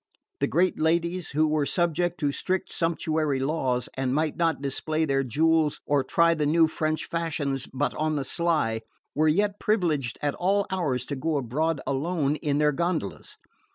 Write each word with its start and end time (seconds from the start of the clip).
The 0.39 0.47
great 0.47 0.79
ladies, 0.81 1.29
who 1.29 1.47
were 1.47 1.67
subject 1.67 2.19
to 2.21 2.31
strict 2.31 2.71
sumptuary 2.73 3.39
laws, 3.39 3.87
and 3.93 4.15
might 4.15 4.35
not 4.35 4.59
display 4.59 5.05
their 5.05 5.21
jewels 5.23 5.79
or 5.85 6.03
try 6.03 6.33
the 6.33 6.47
new 6.47 6.67
French 6.67 7.05
fashions 7.05 7.67
but 7.71 7.93
on 7.93 8.15
the 8.15 8.25
sly, 8.25 8.81
were 9.13 9.27
yet 9.27 9.59
privileged 9.59 10.17
at 10.23 10.33
all 10.33 10.65
hours 10.71 11.05
to 11.05 11.15
go 11.15 11.37
abroad 11.37 11.81
alone 11.85 12.37
in 12.37 12.57
their 12.57 12.71
gondolas. 12.71 13.37